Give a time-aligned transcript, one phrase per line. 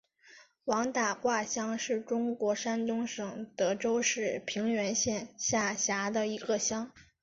[0.65, 6.91] 王打卦乡是中国山东省德州市平原县下辖的一个乡。